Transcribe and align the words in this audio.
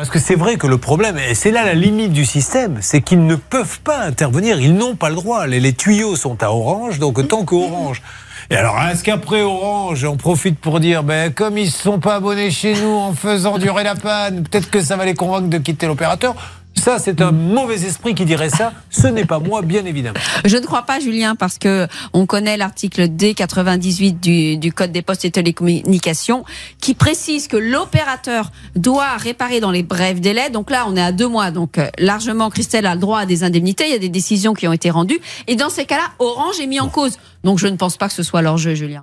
Parce 0.00 0.08
que 0.08 0.18
c'est 0.18 0.34
vrai 0.34 0.56
que 0.56 0.66
le 0.66 0.78
problème, 0.78 1.18
et 1.18 1.34
c'est 1.34 1.50
là 1.50 1.62
la 1.62 1.74
limite 1.74 2.14
du 2.14 2.24
système, 2.24 2.78
c'est 2.80 3.02
qu'ils 3.02 3.26
ne 3.26 3.34
peuvent 3.34 3.80
pas 3.80 3.98
intervenir, 3.98 4.58
ils 4.58 4.72
n'ont 4.72 4.96
pas 4.96 5.10
le 5.10 5.14
droit. 5.14 5.46
Les, 5.46 5.74
tuyaux 5.74 6.16
sont 6.16 6.42
à 6.42 6.48
Orange, 6.48 6.98
donc 6.98 7.28
tant 7.28 7.44
que 7.44 7.54
Orange. 7.54 8.00
Et 8.48 8.56
alors, 8.56 8.80
est-ce 8.90 9.04
qu'après 9.04 9.42
Orange, 9.42 10.06
on 10.06 10.16
profite 10.16 10.58
pour 10.58 10.80
dire, 10.80 11.02
ben, 11.02 11.30
comme 11.34 11.58
ils 11.58 11.66
ne 11.66 11.70
sont 11.70 11.98
pas 11.98 12.14
abonnés 12.14 12.50
chez 12.50 12.72
nous 12.80 12.88
en 12.88 13.12
faisant 13.12 13.58
durer 13.58 13.84
la 13.84 13.94
panne, 13.94 14.42
peut-être 14.44 14.70
que 14.70 14.80
ça 14.80 14.96
va 14.96 15.04
les 15.04 15.12
convaincre 15.12 15.48
de 15.50 15.58
quitter 15.58 15.86
l'opérateur? 15.86 16.34
Ça, 16.80 16.98
c'est 16.98 17.20
un 17.20 17.30
mauvais 17.30 17.84
esprit 17.84 18.14
qui 18.14 18.24
dirait 18.24 18.50
ça. 18.50 18.72
Ce 18.90 19.06
n'est 19.06 19.26
pas 19.26 19.38
moi, 19.38 19.62
bien 19.62 19.84
évidemment. 19.84 20.18
Je 20.44 20.56
ne 20.56 20.64
crois 20.64 20.82
pas, 20.82 20.98
Julien, 20.98 21.36
parce 21.36 21.58
que 21.58 21.86
on 22.12 22.26
connaît 22.26 22.56
l'article 22.56 23.02
D98 23.02 24.18
du, 24.18 24.56
du 24.56 24.72
Code 24.72 24.90
des 24.90 25.02
postes 25.02 25.24
et 25.24 25.30
télécommunications 25.30 26.44
qui 26.80 26.94
précise 26.94 27.48
que 27.48 27.56
l'opérateur 27.56 28.50
doit 28.76 29.16
réparer 29.18 29.60
dans 29.60 29.70
les 29.70 29.82
brefs 29.82 30.20
délais. 30.20 30.50
Donc 30.50 30.70
là, 30.70 30.86
on 30.88 30.96
est 30.96 31.02
à 31.02 31.12
deux 31.12 31.28
mois. 31.28 31.50
Donc 31.50 31.78
euh, 31.78 31.88
largement, 31.98 32.50
Christelle 32.50 32.86
a 32.86 32.94
le 32.94 33.00
droit 33.00 33.20
à 33.20 33.26
des 33.26 33.44
indemnités. 33.44 33.84
Il 33.86 33.92
y 33.92 33.96
a 33.96 33.98
des 33.98 34.08
décisions 34.08 34.54
qui 34.54 34.66
ont 34.66 34.72
été 34.72 34.90
rendues. 34.90 35.20
Et 35.46 35.56
dans 35.56 35.70
ces 35.70 35.84
cas-là, 35.84 36.08
Orange 36.18 36.58
est 36.60 36.66
mis 36.66 36.80
en 36.80 36.88
cause. 36.88 37.18
Donc 37.44 37.58
je 37.58 37.66
ne 37.66 37.76
pense 37.76 37.96
pas 37.96 38.08
que 38.08 38.14
ce 38.14 38.22
soit 38.22 38.42
leur 38.42 38.56
jeu, 38.56 38.74
Julien. 38.74 39.02